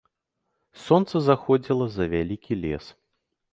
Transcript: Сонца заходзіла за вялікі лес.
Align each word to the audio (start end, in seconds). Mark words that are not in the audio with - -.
Сонца 0.85 1.15
заходзіла 1.27 1.85
за 1.99 2.05
вялікі 2.17 2.53
лес. 2.65 2.85